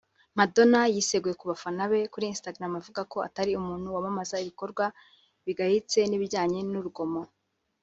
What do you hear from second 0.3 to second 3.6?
Madonna yiseguye ku bafana be kuri Instagram avuga ko atari